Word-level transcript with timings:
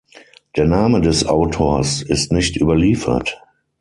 Der 0.55 0.65
Name 0.65 0.99
des 1.01 1.27
Autors 1.27 2.01
ist 2.01 2.31
nicht 2.31 2.57
überliefert. 2.57 3.39